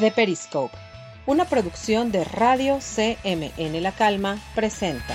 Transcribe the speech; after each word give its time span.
The 0.00 0.10
Periscope, 0.10 0.74
una 1.26 1.44
producción 1.44 2.10
de 2.10 2.24
Radio 2.24 2.78
CMN 2.78 3.82
La 3.82 3.92
Calma, 3.92 4.38
presenta. 4.54 5.14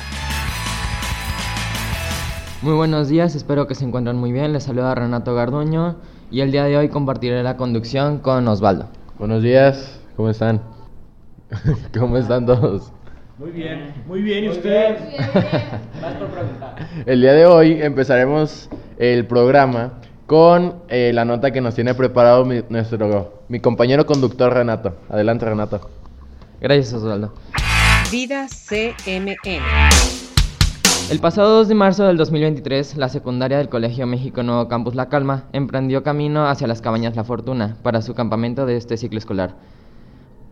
Muy 2.62 2.76
buenos 2.76 3.10
días, 3.10 3.34
espero 3.34 3.66
que 3.66 3.74
se 3.74 3.84
encuentren 3.84 4.16
muy 4.16 4.32
bien. 4.32 4.54
Les 4.54 4.66
saluda 4.66 4.94
Renato 4.94 5.34
Garduño 5.34 5.96
y 6.30 6.42
el 6.42 6.52
día 6.52 6.66
de 6.66 6.78
hoy 6.78 6.90
compartiré 6.90 7.42
la 7.42 7.58
conducción 7.58 8.20
con 8.20 8.48
Osvaldo. 8.48 8.88
Buenos 9.18 9.42
días, 9.42 10.00
¿cómo 10.16 10.30
están? 10.30 10.62
¿Cómo 11.98 12.18
están 12.18 12.46
todos? 12.46 12.94
Muy 13.40 13.50
bien, 13.50 13.92
muy 14.06 14.22
bien, 14.22 14.44
¿y 14.44 14.50
usted? 14.50 14.98
Gracias 15.18 15.82
por 16.20 16.28
preguntar. 16.28 16.76
El 17.08 17.22
día 17.22 17.34
de 17.34 17.48
hoy 17.48 17.82
empezaremos 17.82 18.70
el 19.00 19.26
programa 19.26 19.94
con 20.26 20.82
eh, 20.88 21.12
la 21.14 21.26
nota 21.26 21.52
que 21.52 21.62
nos 21.62 21.76
tiene 21.76 21.94
preparado 21.94 22.46
mi, 22.46 22.62
nuestro, 22.70 23.44
mi 23.48 23.60
compañero 23.60 24.06
conductor 24.06 24.54
Renato. 24.54 24.96
Adelante, 25.10 25.46
Renato. 25.46 25.90
Gracias, 26.60 26.94
Osvaldo. 26.94 27.34
Vida 28.12 28.48
CMN. 28.48 29.36
El 31.12 31.20
pasado 31.20 31.58
2 31.58 31.68
de 31.68 31.76
marzo 31.76 32.06
del 32.06 32.18
2023, 32.18 32.98
la 32.98 33.10
secundaria 33.10 33.60
del 33.60 33.70
Colegio 33.70 34.08
México 34.08 34.42
Nuevo 34.42 34.68
Campus 34.68 34.96
La 34.96 35.08
Calma 35.08 35.44
emprendió 35.54 36.02
camino 36.02 36.48
hacia 36.48 36.66
las 36.66 36.82
cabañas 36.82 37.16
La 37.16 37.24
Fortuna 37.24 37.78
para 37.84 38.02
su 38.02 38.16
campamento 38.16 38.66
de 38.66 38.78
este 38.78 38.98
ciclo 38.98 39.20
escolar. 39.20 39.56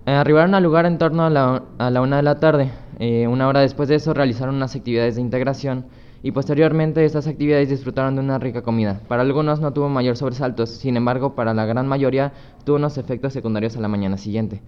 Eh, 0.05 0.11
arribaron 0.11 0.53
al 0.53 0.61
lugar 0.61 0.85
en 0.85 0.99
torno 0.99 1.25
a 1.25 1.31
la, 1.31 1.63
a 1.79 1.89
la 1.89 2.01
una 2.01 2.17
de 2.17 2.23
la 2.23 2.39
tarde. 2.39 2.69
Eh, 2.99 3.27
una 3.27 3.47
hora 3.47 3.61
después 3.61 3.89
de 3.89 3.95
eso 3.95 4.13
realizaron 4.13 4.53
unas 4.53 4.75
actividades 4.75 5.15
de 5.15 5.21
integración 5.21 5.85
y 6.23 6.31
posteriormente 6.31 7.03
estas 7.03 7.27
actividades 7.27 7.67
disfrutaron 7.67 8.15
de 8.15 8.21
una 8.21 8.39
rica 8.39 8.61
comida. 8.61 9.01
Para 9.09 9.23
algunos 9.23 9.59
no 9.59 9.73
tuvo 9.73 9.89
mayor 9.89 10.15
sobresaltos, 10.15 10.69
sin 10.69 10.95
embargo 10.95 11.35
para 11.35 11.53
la 11.53 11.65
gran 11.65 11.85
mayoría 11.85 12.31
tuvo 12.63 12.77
unos 12.77 12.97
efectos 12.97 13.33
secundarios 13.33 13.75
a 13.75 13.81
la 13.81 13.89
mañana 13.89 14.17
siguiente. 14.17 14.61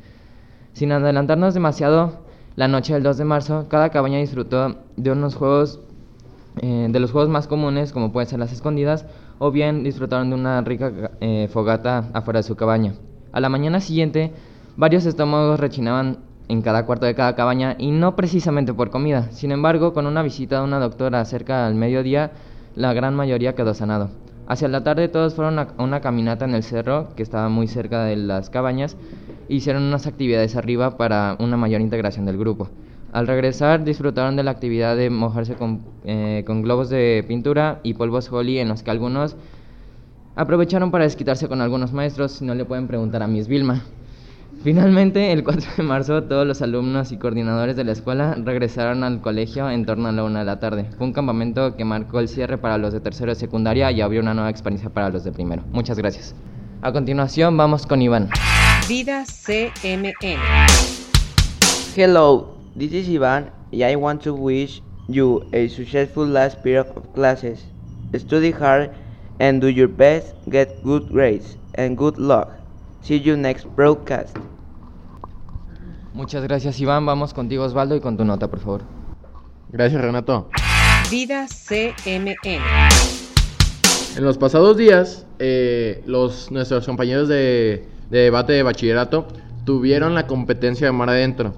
Sin 0.74 0.92
adelantarnos 0.92 1.54
demasiado, 1.54 2.20
la 2.58 2.68
noche 2.68 2.94
del 2.94 3.04
2 3.04 3.18
de 3.18 3.24
marzo, 3.24 3.68
cada 3.70 3.90
cabaña 3.90 4.20
disfrutó 4.20 4.76
de 4.98 5.12
unos 5.12 5.36
juegos, 5.36 5.80
eh, 6.62 6.88
de 6.90 7.00
los 7.00 7.14
juegos 7.14 7.30
más 7.30 7.48
comunes, 7.48 7.94
como 7.94 8.12
pueden 8.12 8.28
ser 8.28 8.40
las 8.40 8.52
escondidas, 8.52 9.06
o 9.40 9.52
bien 9.52 9.86
disfrutaron 9.86 10.30
de 10.30 10.36
una 10.36 10.60
rica 10.62 11.12
eh, 11.22 11.48
fogata 11.50 12.10
afuera 12.14 12.40
de 12.40 12.44
su 12.44 12.58
cabaña. 12.58 12.96
A 13.32 13.40
la 13.40 13.48
mañana 13.48 13.80
siguiente, 13.80 14.34
varios 14.76 15.06
estómagos 15.06 15.58
rechinaban 15.58 16.18
en 16.48 16.62
cada 16.62 16.86
cuarto 16.86 17.06
de 17.06 17.16
cada 17.16 17.36
cabaña 17.36 17.76
y 17.78 17.92
no 17.92 18.16
precisamente 18.16 18.74
por 18.74 18.90
comida. 18.90 19.32
Sin 19.32 19.52
embargo, 19.52 19.94
con 19.94 20.06
una 20.06 20.24
visita 20.24 20.60
de 20.60 20.64
una 20.64 20.80
doctora 20.80 21.24
cerca 21.26 21.66
al 21.66 21.76
mediodía, 21.76 22.32
la 22.76 22.94
gran 22.94 23.16
mayoría 23.16 23.56
quedó 23.56 23.74
sanado. 23.74 24.10
Hacia 24.48 24.68
la 24.68 24.84
tarde 24.84 25.08
todos 25.08 25.34
fueron 25.34 25.58
a 25.58 25.70
una 25.80 26.02
caminata 26.02 26.46
en 26.46 26.54
el 26.54 26.62
cerro, 26.62 27.16
que 27.16 27.24
estaba 27.24 27.50
muy 27.50 27.68
cerca 27.68 28.04
de 28.04 28.16
las 28.16 28.50
cabañas, 28.52 28.96
e 29.50 29.56
hicieron 29.56 29.84
unas 29.84 30.06
actividades 30.06 30.56
arriba 30.56 30.98
para 30.98 31.36
una 31.40 31.58
mayor 31.58 31.82
integración 31.82 32.26
del 32.26 32.38
grupo. 32.38 32.70
Al 33.12 33.28
regresar 33.28 33.84
disfrutaron 33.84 34.36
de 34.36 34.44
la 34.44 34.52
actividad 34.52 34.96
de 34.96 35.10
mojarse 35.10 35.56
con, 35.56 35.82
eh, 36.04 36.44
globos 36.46 36.90
de 36.90 37.24
pintura 37.28 37.80
y 37.82 37.94
polvos 37.94 38.32
Holly 38.32 38.60
en 38.60 38.68
los 38.68 38.84
que 38.84 38.92
algunos 38.92 39.36
aprovecharon 40.36 40.92
para 40.92 41.06
desquitarse 41.06 41.48
con 41.48 41.62
algunos 41.62 41.94
maestros, 41.94 42.34
si 42.34 42.46
no 42.46 42.54
le 42.54 42.66
pueden 42.66 42.88
preguntar 42.88 43.24
a 43.24 43.28
Miss 43.28 43.48
Vilma. 43.48 43.84
Finalmente, 44.64 45.32
el 45.32 45.44
4 45.44 45.72
de 45.78 45.84
marzo, 45.84 46.24
todos 46.24 46.48
los 46.48 46.62
alumnos 46.62 47.12
y 47.12 47.18
coordinadores 47.18 47.76
de 47.76 47.84
la 47.84 47.92
escuela 47.92 48.34
regresaron 48.34 49.04
al 49.04 49.22
colegio 49.22 49.70
en 49.70 49.86
torno 49.86 50.08
a 50.08 50.12
la 50.12 50.24
una 50.24 50.40
de 50.40 50.46
la 50.46 50.60
tarde. 50.60 50.90
Fue 50.98 51.06
un 51.06 51.14
campamento 51.14 51.76
que 51.76 51.86
marcó 51.86 52.20
el 52.20 52.28
cierre 52.28 52.58
para 52.58 52.78
los 52.80 52.92
de 52.92 53.00
tercero 53.00 53.32
y 53.32 53.36
secundaria 53.36 53.92
y 53.92 54.02
abrió 54.02 54.22
una 54.22 54.34
nueva 54.34 54.50
experiencia 54.50 54.90
para 54.90 55.10
los 55.10 55.24
de 55.24 55.32
primero. 55.32 55.64
Muchas 55.72 56.00
gracias. 56.00 56.34
A 56.82 56.92
continuación, 56.92 57.56
vamos 57.58 57.86
con 57.86 58.02
Iván. 58.02 58.30
Vida 58.88 59.24
CMN. 59.26 60.40
Hello, 61.96 62.58
this 62.76 62.92
is 62.92 63.08
Ivan, 63.08 63.52
and 63.72 63.84
I 63.84 63.96
want 63.96 64.24
to 64.24 64.34
wish 64.34 64.82
you 65.08 65.44
a 65.54 65.68
successful 65.68 66.28
last 66.28 66.62
period 66.64 66.88
of 66.96 67.14
classes. 67.14 67.64
Study 68.16 68.52
hard 68.52 68.92
and 69.40 69.62
do 69.62 69.68
your 69.68 69.88
best, 69.88 70.34
get 70.50 70.84
good 70.84 71.08
grades, 71.10 71.58
and 71.76 71.98
good 71.98 72.18
luck. 72.18 72.65
See 73.06 73.20
you 73.22 73.38
next 73.38 73.68
broadcast. 73.76 74.36
Muchas 76.14 76.42
gracias, 76.44 76.80
Iván. 76.80 77.06
Vamos 77.06 77.34
contigo, 77.36 77.64
Osvaldo, 77.64 77.96
y 77.96 78.00
con 78.00 78.18
tu 78.18 78.26
nota, 78.26 78.50
por 78.50 78.60
favor. 78.60 78.82
Gracias, 79.70 80.02
Renato. 80.02 80.50
Vida 81.12 81.46
CMN. 81.48 82.36
En 84.18 84.24
los 84.24 84.38
pasados 84.40 84.76
días, 84.78 85.28
eh, 85.40 86.02
los, 86.08 86.50
nuestros 86.50 86.86
compañeros 86.86 87.28
de, 87.28 87.86
de 88.10 88.20
debate 88.20 88.54
de 88.54 88.64
bachillerato 88.64 89.28
tuvieron 89.66 90.16
la 90.16 90.26
competencia 90.26 90.88
de 90.88 90.94
mar 90.94 91.10
adentro. 91.10 91.54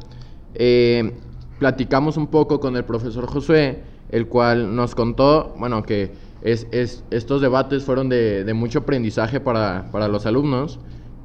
Eh, 0.56 1.14
platicamos 1.60 2.18
un 2.18 2.28
poco 2.28 2.60
con 2.60 2.76
el 2.76 2.84
profesor 2.84 3.26
Josué, 3.28 3.84
el 4.10 4.28
cual 4.28 4.76
nos 4.76 4.96
contó, 4.96 5.56
bueno, 5.58 5.84
que 5.84 6.12
es, 6.42 6.68
es- 6.72 7.04
estos 7.12 7.42
debates 7.42 7.84
fueron 7.86 8.10
de, 8.10 8.44
de 8.44 8.54
mucho 8.54 8.80
aprendizaje 8.80 9.40
para, 9.40 9.88
para 9.94 10.10
los 10.10 10.26
alumnos. 10.26 10.80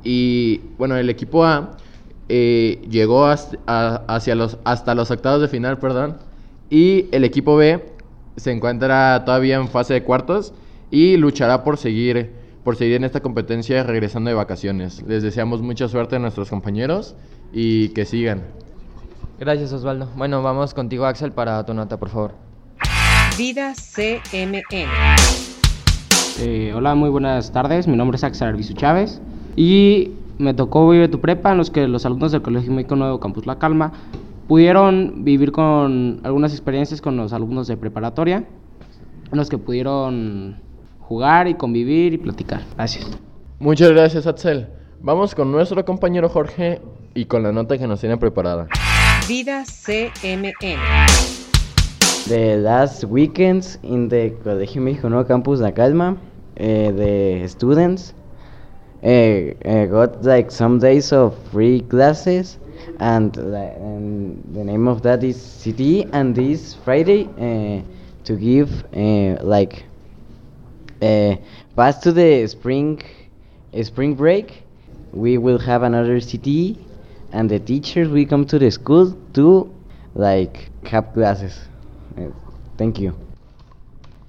Y 0.05 0.61
bueno, 0.79 0.97
el 0.97 1.09
equipo 1.11 1.45
A 1.45 1.77
eh, 2.29 2.81
llegó 2.91 3.27
hasta, 3.27 3.57
a- 3.67 4.03
hacia 4.09 4.35
los, 4.35 4.59
hasta 4.65 4.95
los 4.95 5.11
octavos 5.11 5.41
de 5.41 5.49
final, 5.49 5.79
perdón. 5.79 6.17
Y 6.71 7.07
el 7.13 7.25
equipo 7.25 7.57
B 7.57 7.85
se 8.37 8.51
encuentra 8.51 9.25
todavía 9.25 9.57
en 9.57 9.69
fase 9.69 9.95
de 9.95 10.03
cuartos 10.03 10.55
y 10.91 11.17
luchará 11.19 11.65
por 11.65 11.77
seguir, 11.77 12.31
por 12.65 12.77
seguir 12.77 12.97
en 12.97 13.05
esta 13.05 13.21
competencia 13.21 13.83
regresando 13.83 14.31
de 14.31 14.35
vacaciones. 14.35 15.03
Les 15.07 15.23
deseamos 15.23 15.61
mucha 15.63 15.89
suerte 15.89 16.17
a 16.17 16.19
nuestros 16.19 16.49
compañeros 16.49 17.15
y 17.53 17.91
que 17.91 18.05
sigan. 18.07 18.43
Gracias, 19.39 19.73
Osvaldo. 19.73 20.09
Bueno, 20.17 20.43
vamos 20.43 20.73
contigo, 20.73 21.05
Axel, 21.05 21.33
para 21.33 21.65
tu 21.67 21.75
nota, 21.75 21.99
por 21.99 22.09
favor. 22.09 22.33
Vida 23.37 23.75
CMN. 23.75 24.63
Eh, 26.41 26.73
hola, 26.75 26.95
muy 26.95 27.11
buenas 27.11 27.53
tardes. 27.53 27.87
Mi 27.87 27.97
nombre 27.97 28.17
es 28.17 28.25
Axel 28.25 28.49
Arbizu 28.49 28.75
Chávez 28.75 29.21
y 29.57 30.13
me 30.39 30.55
tocó 30.55 30.89
vivir 30.89 31.11
tu 31.11 31.21
prepa 31.21 31.53
en 31.53 31.59
los 31.59 31.71
que 31.71 31.87
los 31.87 32.07
alumnos 32.07 32.33
del 32.33 32.43
Colegio 32.43 32.73
México 32.73 32.97
Nuevo 32.97 33.21
Campus 33.21 33.47
La 33.47 33.59
Calma 33.59 33.93
pudieron 34.49 35.25
vivir 35.25 35.53
con 35.53 36.21
algunas 36.25 36.53
experiencias 36.53 37.01
con 37.01 37.17
los 37.17 37.33
alumnos 37.33 37.67
de 37.69 37.77
preparatoria 37.77 38.45
en 39.31 39.39
los 39.39 39.49
que 39.49 39.59
pudieron 39.59 40.57
jugar 41.01 41.49
y 41.49 41.55
convivir 41.55 42.15
y 42.15 42.19
platicar. 42.19 42.63
Gracias. 42.77 43.07
Muchas 43.59 43.91
gracias, 43.91 44.27
Axel. 44.27 44.67
Vamos 45.01 45.35
con 45.35 45.51
nuestro 45.53 45.85
compañero 45.85 46.29
Jorge 46.29 46.81
y 47.15 47.25
con 47.25 47.43
la 47.43 47.53
nota 47.53 47.79
que 47.79 47.87
nos 47.87 48.01
tiene 48.01 48.17
preparada. 48.17 48.69
Vida 49.29 49.65
CMN. 49.65 50.53
The 52.29 52.57
last 52.57 53.05
weekends 53.05 53.79
in 53.83 54.09
the 54.09 54.37
Colegio 54.45 54.81
México 54.81 55.09
Nuevo 55.09 55.27
Campus 55.27 55.61
La 55.61 55.73
Calma, 55.73 56.13
uh, 56.13 56.17
the 56.57 57.45
students 57.49 58.15
uh, 59.03 59.87
got 59.87 60.23
like 60.23 60.51
some 60.51 60.79
days 60.79 61.13
of 61.13 61.37
free 61.51 61.81
classes, 61.81 62.59
and, 63.01 63.37
and 63.37 64.43
the 64.55 64.65
name 64.65 64.87
of 64.87 65.03
that 65.03 65.25
is 65.25 65.41
CD. 65.41 66.05
And 66.13 66.35
this 66.35 66.75
Friday, 66.85 67.25
uh, 67.39 67.83
to 68.25 68.37
give 68.37 68.85
like 69.43 69.85
pass 71.77 71.99
to 72.03 72.13
the 72.13 72.47
spring 72.47 73.03
spring 73.83 74.15
break, 74.15 74.63
we 75.13 75.39
will 75.39 75.59
have 75.59 75.83
another 75.83 76.21
CD, 76.21 76.79
and 77.33 77.51
the 77.51 77.59
teachers 77.59 78.09
will 78.09 78.27
come 78.27 78.47
to 78.47 78.59
the 78.59 78.71
school 78.71 79.17
to 79.35 79.73
like 80.15 80.71
have 80.85 81.13
classes. 81.13 81.59
Thank 82.77 83.01
you. 83.01 83.15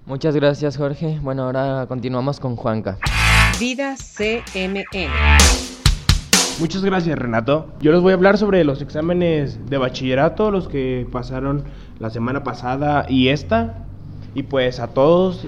Muchas 0.05 0.35
gracias, 0.35 0.77
Jorge. 0.77 1.19
Bueno, 1.21 1.43
ahora 1.43 1.85
continuamos 1.87 2.39
con 2.39 2.55
Juanca. 2.55 2.97
Vida 3.63 3.95
CMN. 3.95 4.83
Muchas 6.59 6.83
gracias, 6.83 7.17
Renato. 7.17 7.71
Yo 7.79 7.93
les 7.93 8.01
voy 8.01 8.11
a 8.11 8.15
hablar 8.15 8.37
sobre 8.37 8.61
los 8.65 8.81
exámenes 8.81 9.69
de 9.69 9.77
bachillerato, 9.77 10.51
los 10.51 10.67
que 10.67 11.07
pasaron 11.09 11.63
la 11.97 12.09
semana 12.09 12.43
pasada 12.43 13.05
y 13.07 13.29
esta. 13.29 13.85
Y 14.35 14.43
pues 14.43 14.81
a 14.81 14.87
todos, 14.87 15.47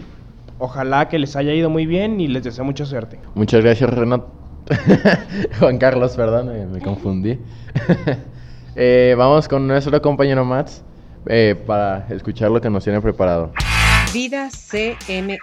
ojalá 0.59 1.09
que 1.09 1.19
les 1.19 1.35
haya 1.35 1.53
ido 1.53 1.69
muy 1.69 1.85
bien 1.85 2.21
y 2.21 2.29
les 2.29 2.45
deseo 2.45 2.63
mucha 2.63 2.85
suerte. 2.85 3.19
Muchas 3.33 3.62
gracias, 3.62 3.89
Renato. 3.89 4.31
Juan 5.59 5.77
Carlos, 5.77 6.15
perdón, 6.15 6.47
me, 6.47 6.65
me 6.68 6.79
confundí. 6.79 7.38
Eh, 8.77 9.15
vamos 9.18 9.47
con 9.47 9.65
nuestro 9.69 10.01
compañero 10.01 10.44
Mats 10.44 10.83
eh, 11.27 11.56
para 11.65 12.07
escuchar 12.09 12.51
lo 12.51 12.59
que 12.59 12.69
nos 12.69 12.83
tiene 12.83 13.00
preparado. 13.00 13.53
Vida 14.11 14.50
CMN. 14.50 15.38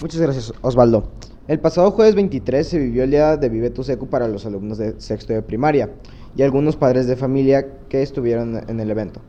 Muchas 0.00 0.20
gracias, 0.20 0.52
Osvaldo. 0.62 1.08
El 1.48 1.60
pasado 1.60 1.90
jueves 1.90 2.14
23 2.14 2.66
se 2.66 2.78
vivió 2.78 3.04
el 3.04 3.10
día 3.10 3.36
de 3.36 3.48
Vive 3.48 3.70
tu 3.70 3.82
Secu 3.82 4.08
para 4.08 4.28
los 4.28 4.44
alumnos 4.44 4.78
de 4.78 5.00
sexto 5.00 5.32
de 5.32 5.42
primaria 5.42 5.90
y 6.36 6.42
algunos 6.42 6.76
padres 6.76 7.06
de 7.06 7.16
familia 7.16 7.66
que 7.88 8.02
estuvieron 8.02 8.60
en 8.68 8.80
el 8.80 8.90
evento. 8.90 9.20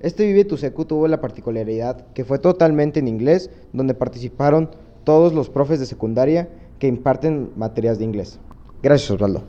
Este 0.00 0.24
Vive 0.26 0.44
tu 0.44 0.56
Secu 0.56 0.84
tuvo 0.84 1.08
la 1.08 1.20
particularidad 1.20 2.06
que 2.14 2.24
fue 2.24 2.38
totalmente 2.38 3.00
en 3.00 3.08
inglés, 3.08 3.50
donde 3.72 3.94
participaron 3.94 4.70
todos 5.04 5.34
los 5.34 5.50
profes 5.50 5.80
de 5.80 5.86
secundaria 5.86 6.48
que 6.78 6.86
imparten 6.86 7.50
materias 7.56 7.98
de 7.98 8.04
inglés. 8.04 8.38
Gracias, 8.82 9.10
Osvaldo. 9.10 9.42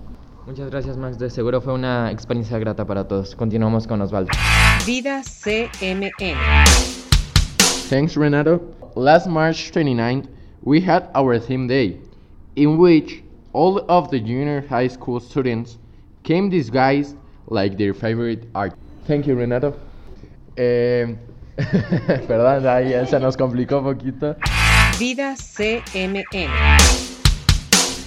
Muchas 0.45 0.69
gracias, 0.69 0.97
Max. 0.97 1.17
De 1.17 1.29
seguro 1.29 1.61
fue 1.61 1.73
una 1.73 2.11
experiencia 2.11 2.59
grata 2.59 2.85
para 2.85 3.07
todos. 3.07 3.35
Continuamos 3.35 3.87
con 3.87 4.01
Osvaldo. 4.01 4.31
Vida 4.85 5.21
CMN. 5.23 6.11
Thanks, 7.89 8.15
Renato. 8.15 8.61
Last 8.95 9.27
March 9.27 9.71
29th, 9.73 10.27
we 10.65 10.81
had 10.81 11.09
our 11.13 11.39
theme 11.39 11.67
day, 11.67 11.99
in 12.55 12.77
which 12.77 13.23
all 13.53 13.85
of 13.87 14.09
the 14.09 14.19
junior 14.19 14.65
high 14.67 14.87
school 14.87 15.19
students 15.19 15.77
came 16.23 16.49
disguised 16.49 17.15
like 17.47 17.77
their 17.77 17.93
favorite 17.93 18.49
art. 18.55 18.73
Thank 19.05 19.27
you, 19.27 19.35
Renato. 19.35 19.75
Eh, 20.57 21.15
perdón, 22.27 22.67
ahí 22.67 23.05
se 23.05 23.19
nos 23.19 23.37
complicó 23.37 23.77
un 23.77 23.95
poquito. 23.95 24.35
Vida 24.99 25.35
CMN. 25.35 26.25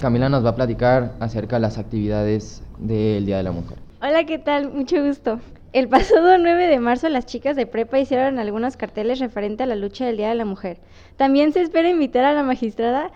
Camila 0.01 0.29
nos 0.29 0.45
va 0.45 0.49
a 0.49 0.55
platicar 0.55 1.13
acerca 1.19 1.55
de 1.55 1.61
las 1.61 1.77
actividades 1.77 2.61
del 2.77 3.25
Día 3.25 3.37
de 3.37 3.43
la 3.43 3.51
Mujer. 3.51 3.77
Hola, 4.01 4.25
¿qué 4.25 4.37
tal? 4.37 4.71
Mucho 4.71 5.03
gusto. 5.03 5.39
El 5.71 5.87
pasado 5.87 6.37
9 6.39 6.67
de 6.67 6.79
marzo 6.79 7.09
las 7.09 7.25
chicas 7.25 7.55
de 7.55 7.65
prepa 7.65 7.99
hicieron 7.99 8.39
algunos 8.39 8.77
carteles 8.77 9.19
referente 9.19 9.63
a 9.63 9.65
la 9.65 9.75
lucha 9.75 10.05
del 10.05 10.17
Día 10.17 10.29
de 10.29 10.35
la 10.35 10.45
Mujer. 10.45 10.79
También 11.17 11.53
se 11.53 11.61
espera 11.61 11.89
invitar 11.89 12.25
a 12.25 12.33
la 12.33 12.43
magistrada, 12.43 13.11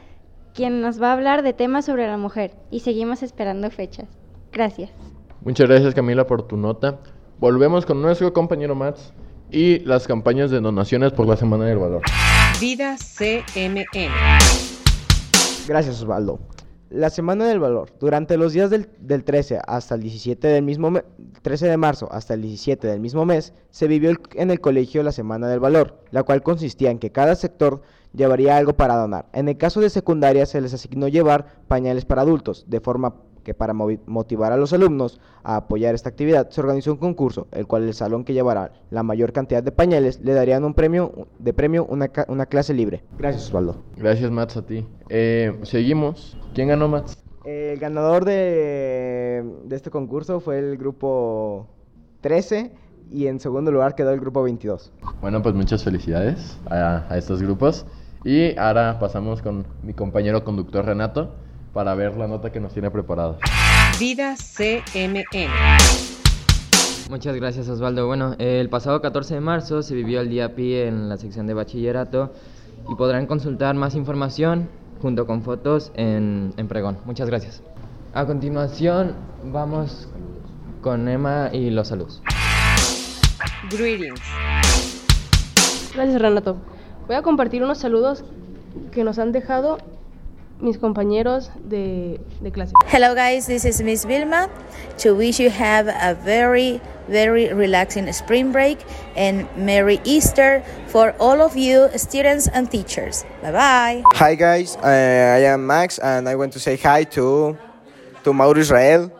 quien 0.53 0.81
nos 0.81 1.01
va 1.01 1.09
a 1.09 1.13
hablar 1.13 1.41
de 1.41 1.53
temas 1.53 1.85
sobre 1.85 2.07
la 2.07 2.17
mujer, 2.17 2.51
y 2.69 2.81
seguimos 2.81 3.23
esperando 3.23 3.69
fechas. 3.71 4.07
Gracias. 4.51 4.91
Muchas 5.41 5.67
gracias 5.67 5.95
Camila 5.95 6.27
por 6.27 6.47
tu 6.47 6.57
nota. 6.57 6.99
Volvemos 7.39 7.85
con 7.85 8.01
nuestro 8.01 8.31
compañero 8.31 8.75
Mats 8.75 9.13
y 9.51 9.79
las 9.79 10.07
campañas 10.07 10.51
de 10.51 10.59
donaciones 10.59 11.11
por 11.11 11.27
la 11.27 11.35
Semana 11.35 11.65
del 11.65 11.79
Valor. 11.79 12.01
Vida 12.61 12.95
CMN. 12.97 13.83
Gracias, 15.67 16.01
Osvaldo. 16.01 16.39
La 16.93 17.09
Semana 17.09 17.47
del 17.47 17.59
Valor. 17.59 17.89
Durante 17.99 18.37
los 18.37 18.53
días 18.53 18.69
del, 18.69 18.87
del 18.99 19.23
13 19.23 19.59
hasta 19.65 19.95
el 19.95 20.01
17 20.01 20.47
del 20.47 20.63
mismo 20.63 20.91
me- 20.91 21.03
13 21.41 21.67
de 21.67 21.75
marzo 21.75 22.07
hasta 22.11 22.35
el 22.35 22.43
17 22.43 22.87
del 22.87 22.99
mismo 22.99 23.25
mes, 23.25 23.51
se 23.71 23.87
vivió 23.87 24.11
en 24.35 24.51
el 24.51 24.61
colegio 24.61 25.01
la 25.01 25.11
Semana 25.11 25.47
del 25.47 25.59
Valor, 25.59 25.97
la 26.11 26.21
cual 26.21 26.43
consistía 26.43 26.91
en 26.91 26.99
que 26.99 27.11
cada 27.11 27.33
sector 27.33 27.81
llevaría 28.13 28.57
algo 28.57 28.73
para 28.73 28.95
donar. 28.95 29.25
En 29.33 29.49
el 29.49 29.57
caso 29.57 29.81
de 29.81 29.89
secundaria 29.89 30.45
se 30.45 30.61
les 30.61 30.75
asignó 30.75 31.07
llevar 31.07 31.63
pañales 31.67 32.05
para 32.05 32.21
adultos, 32.21 32.65
de 32.67 32.79
forma 32.79 33.15
que 33.43 33.53
para 33.53 33.73
motivar 33.73 34.51
a 34.51 34.57
los 34.57 34.73
alumnos 34.73 35.19
a 35.43 35.57
apoyar 35.57 35.93
esta 35.93 36.09
actividad, 36.09 36.49
se 36.49 36.61
organizó 36.61 36.91
un 36.91 36.97
concurso, 36.97 37.47
el 37.51 37.67
cual 37.67 37.83
el 37.83 37.93
salón 37.93 38.23
que 38.23 38.33
llevará 38.33 38.71
la 38.89 39.03
mayor 39.03 39.33
cantidad 39.33 39.61
de 39.61 39.71
pañales 39.71 40.21
le 40.21 40.33
darían 40.33 40.63
un 40.63 40.73
premio 40.73 41.27
de 41.39 41.53
premio 41.53 41.85
una, 41.85 42.09
una 42.27 42.45
clase 42.45 42.73
libre. 42.73 43.03
Gracias, 43.17 43.47
Osvaldo. 43.47 43.75
Gracias 43.97 44.31
Mats 44.31 44.57
a 44.57 44.65
ti. 44.65 44.85
Eh, 45.09 45.59
seguimos. 45.63 46.37
¿Quién 46.53 46.69
ganó 46.69 46.87
Mats? 46.87 47.17
El 47.45 47.77
ganador 47.77 48.23
de, 48.23 49.43
de 49.65 49.75
este 49.75 49.89
concurso 49.89 50.39
fue 50.39 50.59
el 50.59 50.77
grupo 50.77 51.67
13 52.21 52.71
y 53.11 53.27
en 53.27 53.39
segundo 53.39 53.71
lugar 53.71 53.95
quedó 53.95 54.11
el 54.11 54.19
grupo 54.19 54.43
22. 54.43 54.93
Bueno, 55.21 55.41
pues 55.41 55.53
muchas 55.53 55.83
felicidades 55.83 56.57
a, 56.69 57.05
a 57.09 57.17
estos 57.17 57.41
grupos. 57.41 57.85
Y 58.23 58.57
ahora 58.57 58.99
pasamos 58.99 59.41
con 59.41 59.65
mi 59.83 59.93
compañero 59.93 60.45
conductor 60.45 60.85
Renato 60.85 61.35
para 61.73 61.95
ver 61.95 62.15
la 62.15 62.27
nota 62.27 62.51
que 62.51 62.59
nos 62.59 62.71
tiene 62.71 62.91
preparada. 62.91 63.37
Vida 63.99 64.35
CMN. 64.35 65.25
Muchas 67.09 67.35
gracias 67.35 67.67
Osvaldo. 67.67 68.07
Bueno, 68.07 68.35
el 68.39 68.69
pasado 68.69 69.01
14 69.01 69.35
de 69.35 69.41
marzo 69.41 69.81
se 69.81 69.93
vivió 69.93 70.21
el 70.21 70.29
día 70.29 70.55
Pi 70.55 70.75
en 70.75 71.09
la 71.09 71.17
sección 71.17 71.47
de 71.47 71.53
bachillerato 71.53 72.33
y 72.89 72.95
podrán 72.95 73.25
consultar 73.27 73.75
más 73.75 73.95
información 73.95 74.69
junto 75.01 75.27
con 75.27 75.41
fotos 75.41 75.91
en, 75.95 76.53
en 76.57 76.67
Pregón. 76.67 76.97
Muchas 77.05 77.27
gracias. 77.29 77.61
A 78.13 78.25
continuación 78.25 79.15
vamos 79.51 80.07
con 80.81 81.07
Emma 81.07 81.49
y 81.51 81.71
los 81.71 81.89
saludos. 81.89 82.21
Greetings. 83.69 84.21
Gracias 85.93 86.21
Renato. 86.21 86.57
Voy 87.07 87.15
a 87.15 87.21
compartir 87.21 87.63
unos 87.63 87.79
saludos 87.79 88.23
que 88.91 89.03
nos 89.03 89.19
han 89.19 89.31
dejado 89.31 89.77
mis 90.59 90.77
compañeros 90.77 91.51
de, 91.63 92.19
de 92.41 92.51
clase. 92.51 92.73
Hello 92.87 93.13
guys, 93.15 93.47
this 93.47 93.65
is 93.65 93.81
Miss 93.81 94.05
Vilma. 94.05 94.49
To 94.99 95.15
wish 95.15 95.39
you 95.39 95.49
have 95.49 95.87
a 95.87 96.15
very, 96.15 96.79
very 97.07 97.53
relaxing 97.53 98.11
spring 98.13 98.51
break 98.51 98.79
and 99.15 99.47
Merry 99.57 99.99
Easter 100.05 100.63
for 100.87 101.13
all 101.19 101.41
of 101.41 101.55
you 101.57 101.89
students 101.95 102.47
and 102.47 102.69
teachers. 102.69 103.25
Bye 103.41 103.51
bye. 103.51 104.03
Hi 104.13 104.35
guys, 104.35 104.77
uh, 104.77 104.87
I 104.87 105.43
am 105.53 105.67
Max 105.67 105.99
and 105.99 106.29
I 106.29 106.35
want 106.35 106.53
to 106.53 106.59
say 106.59 106.77
hi 106.77 107.03
to 107.15 107.57
to 108.23 108.33
Mauro 108.33 108.59
Israel 108.59 109.11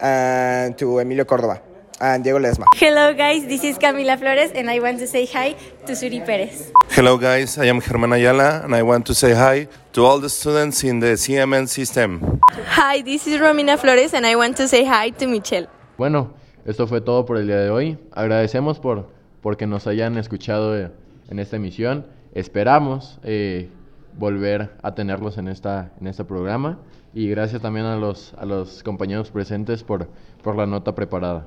and 0.00 0.78
to 0.78 1.00
Emilio 1.00 1.24
Córdoba 1.24 1.67
and 2.00 2.24
Diego 2.24 2.38
Ledesma. 2.38 2.66
Hello 2.76 3.14
guys, 3.14 3.46
this 3.46 3.64
is 3.64 3.78
Camila 3.78 4.18
Flores 4.18 4.52
and 4.54 4.70
I 4.70 4.78
want 4.80 4.98
to 4.98 5.06
say 5.06 5.26
hi 5.26 5.54
to 5.86 5.92
Suri 5.92 6.24
Perez. 6.24 6.72
Hello 6.90 7.18
guys, 7.18 7.58
I 7.58 7.66
am 7.66 7.80
Germán 7.80 8.14
Ayala 8.14 8.62
and 8.64 8.74
I 8.74 8.82
want 8.82 9.06
to 9.06 9.14
say 9.14 9.34
hi 9.34 9.68
to 9.92 10.04
all 10.04 10.18
the 10.20 10.28
students 10.28 10.84
in 10.84 11.00
the 11.00 11.16
CMN 11.16 11.68
system. 11.68 12.40
Hi, 12.52 13.02
this 13.02 13.26
is 13.26 13.40
Romina 13.40 13.78
Flores 13.78 14.14
and 14.14 14.26
I 14.26 14.36
want 14.36 14.56
to 14.56 14.68
say 14.68 14.84
hi 14.84 15.10
to 15.10 15.26
Michelle. 15.26 15.68
Bueno, 15.96 16.34
esto 16.64 16.86
fue 16.86 17.00
todo 17.00 17.24
por 17.26 17.36
el 17.36 17.46
día 17.46 17.60
de 17.60 17.70
hoy. 17.70 17.98
Agradecemos 18.12 18.78
por 18.78 19.10
porque 19.42 19.66
nos 19.66 19.86
hayan 19.86 20.18
escuchado 20.18 20.76
eh, 20.78 20.90
en 21.30 21.38
esta 21.38 21.56
emisión. 21.56 22.06
Esperamos 22.34 23.18
eh, 23.24 23.70
volver 24.16 24.70
a 24.82 24.94
tenerlos 24.94 25.38
en 25.38 25.48
esta 25.48 25.92
en 26.00 26.06
este 26.06 26.24
programa 26.24 26.78
y 27.14 27.28
gracias 27.28 27.62
también 27.62 27.86
a 27.86 27.96
los 27.96 28.34
a 28.38 28.44
los 28.44 28.82
compañeros 28.82 29.30
presentes 29.30 29.82
por 29.82 30.08
por 30.42 30.56
la 30.56 30.66
nota 30.66 30.94
preparada. 30.94 31.46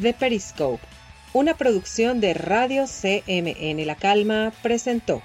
The 0.00 0.12
Periscope, 0.12 0.82
una 1.32 1.54
producción 1.54 2.20
de 2.20 2.34
Radio 2.34 2.86
CMN 2.86 3.86
La 3.86 3.94
Calma, 3.94 4.52
presentó. 4.60 5.22